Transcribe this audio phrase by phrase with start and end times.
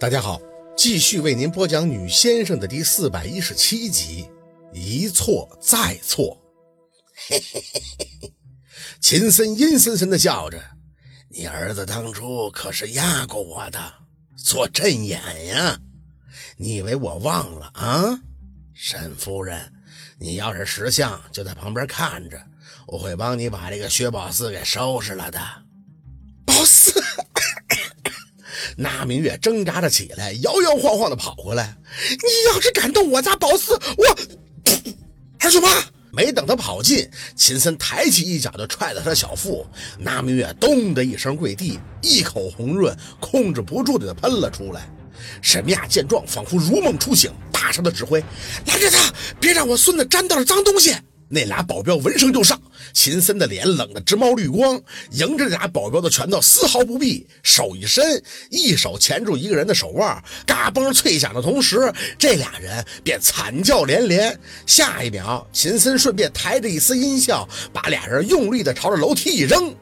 [0.00, 0.40] 大家好，
[0.74, 4.30] 继续为您播讲《女先生》的第四百一十七集，
[4.72, 6.42] 一错再错。
[7.28, 7.82] 嘿嘿嘿
[8.22, 8.32] 嘿，
[8.98, 10.58] 秦森阴森森的笑着
[11.28, 13.92] ：“你儿子当初可是压过我的，
[14.38, 15.78] 做阵眼呀！
[16.56, 18.20] 你以为我忘了啊？
[18.72, 19.70] 沈夫人，
[20.18, 22.42] 你要是识相，就在旁边看着，
[22.86, 25.38] 我会帮你把这个薛宝四给收拾了的。”
[26.46, 26.90] 宝四。
[28.76, 31.76] 那明月挣扎着起来，摇摇晃晃的跑回来。
[32.08, 34.18] 你要是敢动我家宝四，我
[35.38, 35.68] 二舅妈！
[36.12, 39.64] 没等他跑近，秦森抬起一脚就踹了他的小腹。
[39.96, 44.90] 那明月咚的一声跪地，一口红润控制不住的喷了出来。
[45.40, 48.20] 沈明雅见状，仿佛如梦初醒，大声的指挥
[48.66, 50.96] ：“拦着他，别让我孙子沾到了脏东西。”
[51.32, 52.60] 那俩保镖闻声就上，
[52.92, 54.80] 秦森的脸冷得直冒绿光，
[55.12, 64.36] 迎着俩保镖的拳头丝毫不避，手一伸，一手钳住一个人的手腕，嘎嘣脆响的同时，这俩人便惨叫连连。
[64.66, 69.72] 下一秒，秦森顺便抬着一丝音效，把俩人用力的朝着楼梯一扔。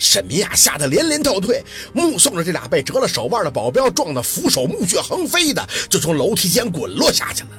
[0.00, 7.50] 沈明雅吓得连连倒退，目送着这俩被折了手腕的保镖撞得扶手目血横飞的，就从楼梯间滚落下去了。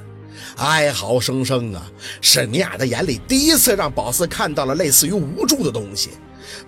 [0.58, 1.86] 哀嚎声声啊！
[2.22, 6.12] 沈明雅的眼里第一次让宝四看到了类似于无助的东西，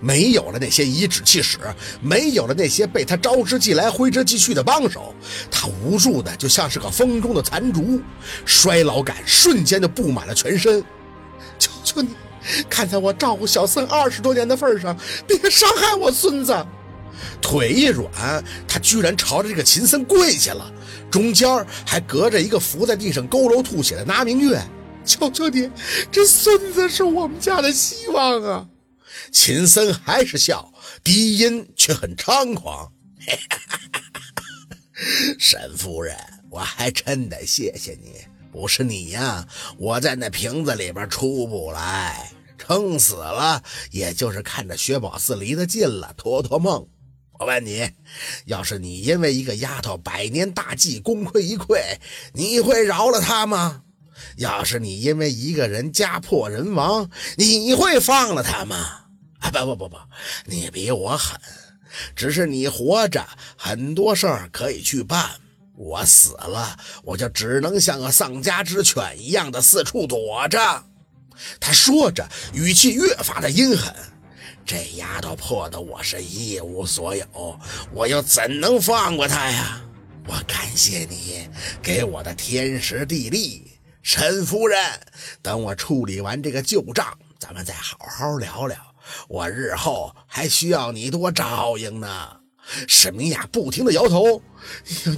[0.00, 1.58] 没有了那些颐指气使，
[2.00, 5.14] 没有了那些被他招之即来挥之即去的帮手，
[5.50, 8.00] 他无助的就像是个风中的残烛，
[8.44, 10.82] 衰老感瞬间就布满了全身。
[11.58, 12.10] 求求你，
[12.68, 16.54] 看在我照顾小孙二十多年的份上，别伤害我孙子！
[17.40, 20.72] 腿一软，他居然朝着这个秦森跪下了。
[21.10, 21.48] 中间
[21.84, 24.62] 还隔着一个伏在地上佝偻吐血的拿明月，
[25.04, 25.68] 求求你，
[26.10, 28.68] 这孙子是我们家的希望啊！
[29.32, 32.92] 秦森还是笑，低音却很猖狂。
[35.38, 36.16] 沈夫人，
[36.50, 38.12] 我还真得谢谢你，
[38.52, 39.46] 不是你呀，
[39.78, 43.60] 我在那瓶子里边出不来，撑死了，
[43.90, 46.86] 也就是看着薛宝四离得近了，托托梦。
[47.40, 47.90] 我问你，
[48.44, 51.80] 要是你因为一个丫头百年大计功亏一篑，
[52.34, 53.80] 你会饶了她吗？
[54.36, 57.08] 要是你因为一个人家破人亡，
[57.38, 58.76] 你会放了她吗？
[59.38, 59.96] 啊，不不不不，
[60.44, 61.40] 你比我狠，
[62.14, 63.26] 只是你活着，
[63.56, 65.30] 很多事儿可以去办；
[65.76, 70.84] 我死了，我就只能像个丧家之犬一样的四处躲着。
[71.58, 73.94] 他说着，语气越发的阴狠。
[74.64, 77.58] 这丫头破的我是一无所有，
[77.92, 79.80] 我又怎能放过她呀？
[80.26, 81.48] 我感谢你
[81.82, 83.72] 给我的天时地利，
[84.02, 84.78] 沈夫人。
[85.42, 88.76] 等我处理完这个旧账，咱们再好好聊聊。
[89.26, 92.36] 我日后还需要你多照应呢。
[92.86, 94.40] 沈明雅不停的摇头，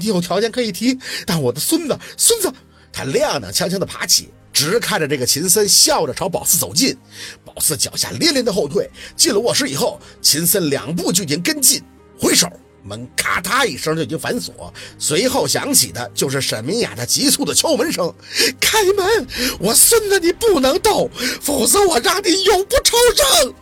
[0.00, 2.50] 你有条件可以提，但我的孙子，孙子，
[2.90, 4.32] 他踉踉跄跄的爬起。
[4.52, 6.96] 直看着这个秦森，笑着朝宝四走近。
[7.44, 11.82] 宝四脚下连连的后退，进了卧室以后，秦森两步就已经跟进，
[12.20, 12.48] 回手
[12.84, 18.12] 门咔嗒一声就已经反锁，随后响起的就是沈明雅的急促的敲门声
[18.60, 19.26] ：“开门，
[19.58, 21.08] 我孙子你不能动，
[21.40, 23.54] 否则我让你永不超生。”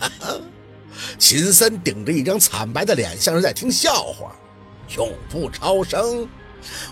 [0.00, 0.40] 哈哈，
[1.18, 4.34] 秦森顶着一张惨白的脸，像是在听笑话。
[4.96, 6.28] 永不超生，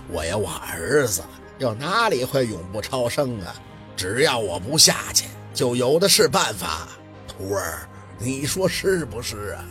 [0.09, 1.23] 我有我儿子。
[1.61, 3.55] 又哪里会永不超生啊？
[3.95, 6.89] 只要我不下去，就有的是办法。
[7.29, 7.87] 徒儿，
[8.19, 9.65] 你说是不是啊？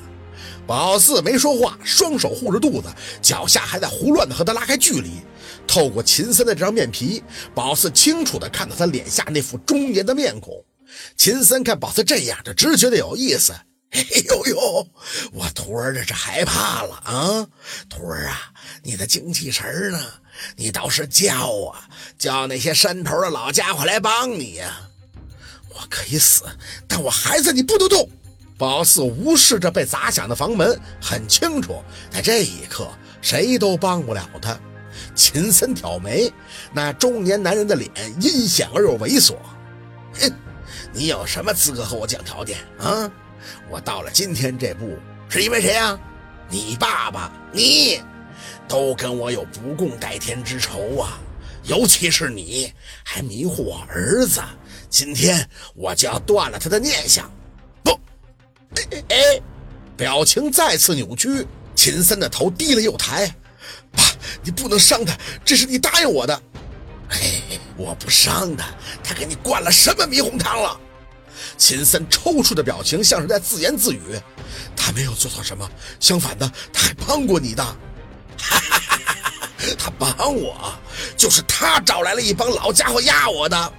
[0.67, 2.87] 宝四没说话，双手护着肚子，
[3.23, 5.13] 脚下还在胡乱的和他拉开距离。
[5.65, 7.23] 透过秦森的这张面皮，
[7.55, 10.63] 宝四清楚的看到他脸下那副中年的面孔。
[11.17, 13.51] 秦森看宝四这样，就直觉得有意思。
[13.89, 14.87] 哎呦呦，
[15.33, 17.47] 我徒儿这是害怕了啊！
[17.89, 18.51] 徒儿啊，
[18.83, 19.99] 你的精气神呢？
[20.55, 21.33] 你倒是叫
[21.71, 24.81] 啊，叫那些山头的老家伙来帮你呀！
[25.69, 26.43] 我可以死，
[26.87, 28.09] 但我孩子你不能动。
[28.57, 32.89] 宝四无视着被砸响的房门，很清楚，在这一刻
[33.21, 34.59] 谁都帮不了他。
[35.15, 36.31] 秦森挑眉，
[36.73, 37.89] 那中年男人的脸
[38.19, 39.35] 阴险而又猥琐。
[40.19, 40.29] 哼，
[40.91, 43.09] 你有什么资格和我讲条件啊？
[43.69, 44.97] 我到了今天这步，
[45.29, 45.97] 是因为谁呀？
[46.49, 48.01] 你爸爸，你。
[48.69, 51.19] 都跟我有不共戴天之仇啊！
[51.63, 52.71] 尤其是你，
[53.03, 54.39] 还迷惑我儿子。
[54.89, 57.29] 今天我就要断了他的念想。
[57.83, 57.99] 不，
[59.09, 59.41] 哎，
[59.97, 61.45] 表情再次扭曲，
[61.75, 63.27] 秦森的头低了又抬。
[63.91, 64.03] 爸，
[64.43, 66.41] 你不能伤他，这是你答应我的。
[67.09, 67.41] 嘿，
[67.75, 68.67] 我不伤他，
[69.03, 70.79] 他给你灌了什么迷魂汤了？
[71.57, 73.99] 秦森抽搐的表情像是在自言自语。
[74.75, 75.69] 他没有做错什么，
[75.99, 77.63] 相反的，他还帮过你的。
[78.39, 78.59] 哈
[79.59, 80.73] 哈他帮我，
[81.17, 83.73] 就是他找来了一帮老家伙压我的。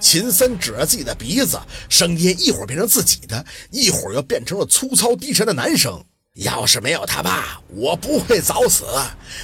[0.00, 6.02] 秦森指着自己的鼻子，声音一会儿变成自己的，一会儿又变成了粗糙低沉的男声。
[6.34, 8.84] 要是没有他爸，我不会早死，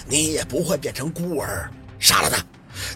[0.06, 1.68] 你也不会变成孤儿。
[1.98, 2.36] 杀了他，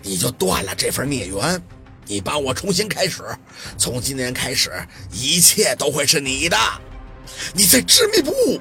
[0.02, 1.60] 你就断了这份孽缘。
[2.06, 3.24] 你帮我重新开始，
[3.76, 4.70] 从今天开始，
[5.10, 6.56] 一切都会是你的。
[7.52, 8.60] 你在执迷不悟。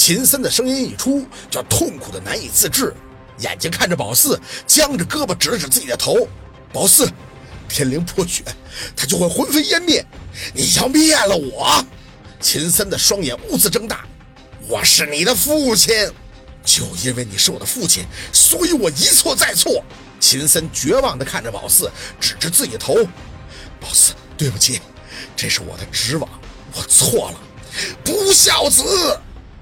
[0.00, 2.94] 秦森的声音一出，就痛苦的难以自制，
[3.40, 6.26] 眼睛看着宝四，僵着胳膊指了指自己的头。
[6.72, 7.06] 宝四，
[7.68, 8.42] 天灵破血，
[8.96, 10.02] 他就会魂飞烟灭。
[10.54, 11.84] 你要灭了我！
[12.40, 14.06] 秦森的双眼兀自睁大。
[14.66, 16.10] 我是你的父亲，
[16.64, 19.84] 就因为你是我的父亲，所以我一错再错。
[20.18, 22.94] 秦森绝望地看着宝四，指着自己的头
[23.78, 24.80] ：“宝四，对不起，
[25.36, 26.26] 这是我的职望，
[26.72, 27.40] 我错了。”
[28.02, 28.82] 不孝子！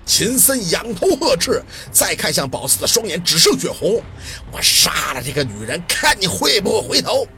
[0.09, 1.63] 秦森仰头呵斥，
[1.93, 4.03] 再看向宝四的双眼只剩血红。
[4.51, 7.29] 我杀了这个女人，看你会不会回头？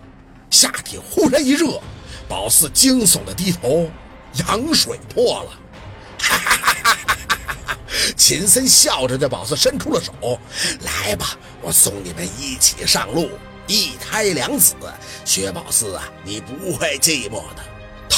[0.51, 1.81] 下体忽然一热，
[2.29, 3.91] 宝四惊悚的低头，
[4.49, 5.51] 羊水破了。
[6.21, 7.79] 哈哈哈哈哈！
[8.17, 10.39] 秦森笑着对宝四伸出了手
[10.81, 13.31] ：“来吧，我送你们一起上路，
[13.67, 14.75] 一胎两子。
[15.25, 17.65] 薛宝四啊，你不会寂寞的。”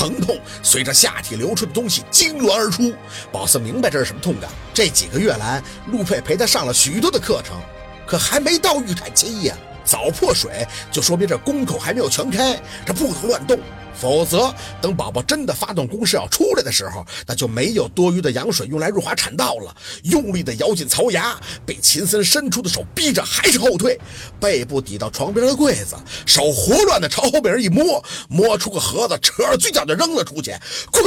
[0.02, 2.92] 疼痛随着下体流出的东西痉挛而出。
[3.30, 4.50] 宝四明白这是什么痛感。
[4.74, 5.62] 这几个月来，
[5.92, 7.56] 陆佩陪他上了许多的课程，
[8.04, 9.56] 可还没到预产期呀。
[9.84, 13.58] 早破水就说明这宫口还没有全开，这不能乱动。
[13.94, 19.76] 否则，等宝宝真的发动攻势要出来的时候，那就没有多余的羊水用来润滑产道了。
[20.04, 24.00] 用力的咬紧槽牙，被秦森伸出的手逼着还是后退，
[24.40, 25.94] 背部抵到床边的柜子，
[26.26, 30.52] 手胡乱的朝后边一摸，摸出个盒子，扯着嘴角就扔了出去。
[30.90, 31.04] 滚！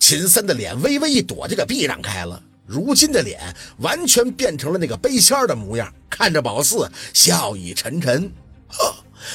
[0.00, 2.42] 秦森的脸微微一躲，就给避让开了。
[2.66, 3.40] 如今的脸
[3.78, 8.32] 完全变成了那个背仙的模样，看着宝四，笑意沉沉。
[8.68, 8.94] 呵。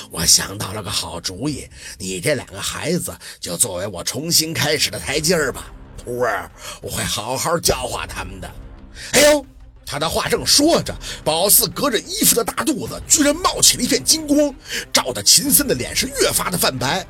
[0.10, 1.68] 我想到了个好主意，
[2.00, 5.66] 你这两个孩子就作为我重新开始的台阶儿吧，
[5.98, 6.50] 徒儿，
[6.82, 8.50] 我会好好教化他们的。
[9.12, 9.46] 哎呦，
[9.86, 14.56] 他的话正说着，宝四隔着衣服的大肚子居然冒起了一片金光，
[14.92, 17.06] 照得秦森的脸是越发的泛白。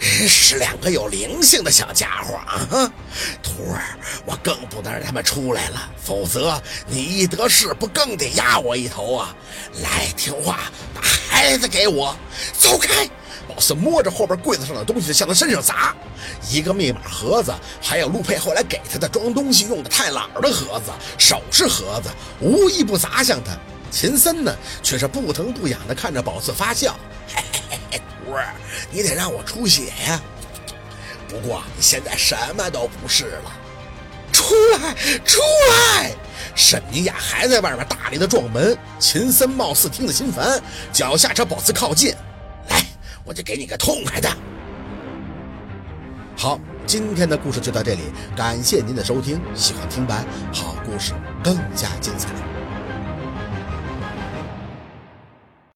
[0.00, 2.92] 是两个有灵性的小家伙啊！
[3.42, 9.34] 徒儿，我更不能让他们出来了，否则你一得势，不更得压我一头啊！
[9.82, 10.60] 来，听话，
[10.94, 12.16] 把孩子给我，
[12.58, 13.08] 走开！
[13.48, 15.92] 宝四摸着后边柜子上的东西向他身上砸，
[16.48, 22.08] 一个密码盒子，还有陆佩后来给他的装东西用的太姥的盒子、首饰盒子，
[22.40, 23.50] 无一不砸向他。
[23.90, 26.96] 秦森呢，却是不疼不痒的看着宝四发笑。
[27.26, 27.59] 嘿嘿
[27.98, 28.54] 徒儿，
[28.90, 30.20] 你得让我出血呀！
[31.28, 33.52] 不过你现在什么都不是了，
[34.32, 34.94] 出来，
[35.24, 35.40] 出
[35.70, 36.12] 来！
[36.56, 38.76] 沈明雅还在外面大力的撞门。
[38.98, 40.60] 秦森貌似听得心烦，
[40.92, 42.14] 脚下朝宝四靠近，
[42.68, 42.84] 来，
[43.24, 44.28] 我就给你个痛快的。
[46.36, 48.00] 好，今天的故事就到这里，
[48.36, 49.40] 感谢您的收听。
[49.54, 51.12] 喜欢听白好故事，
[51.44, 52.28] 更加精彩。